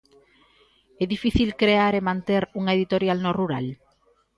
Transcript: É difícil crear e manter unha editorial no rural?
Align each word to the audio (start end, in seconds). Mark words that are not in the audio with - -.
É 1.03 1.05
difícil 1.13 1.49
crear 1.61 1.93
e 1.99 2.05
manter 2.09 2.43
unha 2.59 2.75
editorial 2.77 3.17
no 3.21 3.31
rural? 3.39 3.65